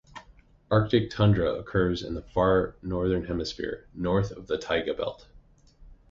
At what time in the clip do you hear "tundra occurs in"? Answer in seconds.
1.11-2.15